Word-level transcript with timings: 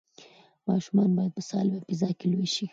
ماشومان 0.67 1.09
باید 1.17 1.35
په 1.37 1.41
سالمه 1.49 1.79
فضا 1.87 2.09
کې 2.17 2.25
لوی 2.31 2.47
شي. 2.55 2.65